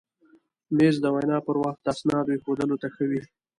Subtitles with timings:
[0.77, 3.21] مېز د وینا پر وخت اسنادو ایښودلو ته ښه وي.